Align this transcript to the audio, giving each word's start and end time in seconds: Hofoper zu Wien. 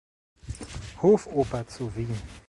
Hofoper 1.03 1.67
zu 1.67 1.95
Wien. 1.95 2.17